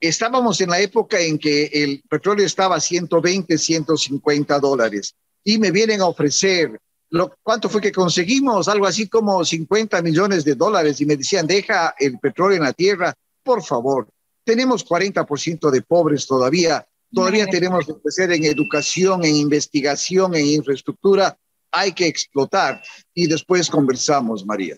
estábamos 0.00 0.60
en 0.60 0.70
la 0.70 0.80
época 0.80 1.20
en 1.20 1.38
que 1.38 1.66
el 1.66 2.02
petróleo 2.08 2.46
estaba 2.46 2.76
a 2.76 2.80
120, 2.80 3.58
150 3.58 4.58
dólares 4.58 5.14
y 5.44 5.58
me 5.58 5.70
vienen 5.70 6.00
a 6.00 6.06
ofrecer, 6.06 6.80
lo, 7.10 7.34
¿cuánto 7.42 7.68
fue 7.68 7.80
que 7.80 7.92
conseguimos? 7.92 8.68
Algo 8.68 8.86
así 8.86 9.08
como 9.08 9.44
50 9.44 10.00
millones 10.02 10.44
de 10.44 10.54
dólares 10.54 11.00
y 11.00 11.06
me 11.06 11.16
decían, 11.16 11.46
deja 11.46 11.94
el 11.98 12.18
petróleo 12.18 12.56
en 12.56 12.64
la 12.64 12.72
tierra, 12.72 13.14
por 13.42 13.62
favor. 13.62 14.08
Tenemos 14.44 14.86
40% 14.86 15.70
de 15.70 15.82
pobres 15.82 16.26
todavía, 16.26 16.86
todavía 17.12 17.46
tenemos 17.46 17.86
que 17.86 17.94
crecer 17.94 18.32
en 18.32 18.44
educación, 18.44 19.24
en 19.24 19.36
investigación, 19.36 20.34
en 20.34 20.46
infraestructura, 20.46 21.36
hay 21.70 21.92
que 21.92 22.06
explotar. 22.06 22.82
Y 23.12 23.26
después 23.26 23.68
conversamos, 23.68 24.46
María 24.46 24.76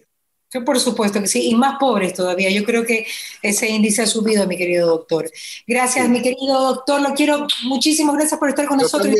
por 0.60 0.78
supuesto 0.78 1.20
que 1.20 1.26
sí, 1.26 1.48
y 1.48 1.54
más 1.54 1.78
pobres 1.78 2.14
todavía. 2.14 2.50
Yo 2.50 2.64
creo 2.64 2.84
que 2.84 3.06
ese 3.40 3.68
índice 3.68 4.02
ha 4.02 4.06
subido, 4.06 4.46
mi 4.46 4.56
querido 4.56 4.86
doctor. 4.86 5.30
Gracias, 5.66 6.08
mi 6.08 6.20
querido 6.20 6.60
doctor. 6.60 7.00
Lo 7.00 7.14
quiero. 7.14 7.46
Muchísimas 7.64 8.16
gracias 8.16 8.38
por 8.38 8.50
estar 8.50 8.66
con 8.66 8.78
nosotros. 8.78 9.14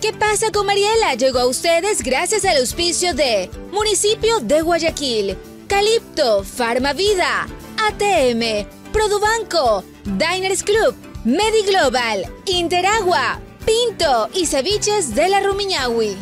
¿Qué 0.00 0.12
pasa 0.12 0.50
con 0.52 0.66
Mariela? 0.66 1.14
Llegó 1.14 1.40
a 1.40 1.46
ustedes 1.46 2.02
gracias 2.02 2.44
al 2.44 2.58
auspicio 2.58 3.14
de 3.14 3.50
Municipio 3.72 4.40
de 4.40 4.62
Guayaquil, 4.62 5.36
Calipto, 5.66 6.44
Farmavida, 6.44 7.48
ATM, 7.86 8.66
Produbanco, 8.92 9.84
Diners 10.04 10.62
Club, 10.62 10.94
Mediglobal, 11.24 12.26
Interagua, 12.46 13.40
Pinto 13.64 14.30
y 14.34 14.46
Ceviches 14.46 15.14
de 15.14 15.28
la 15.28 15.40
Rumiñahui. 15.40 16.16